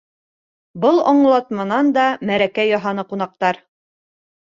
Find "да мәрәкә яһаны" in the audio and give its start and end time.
1.99-3.09